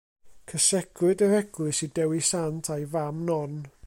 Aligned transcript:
Cysegrwyd 0.51 1.21
yr 1.25 1.35
eglwys 1.41 1.83
i 1.87 1.91
Dewi 1.99 2.23
Sant 2.31 2.73
a'i 2.77 2.89
fam 2.95 3.21
Non. 3.29 3.59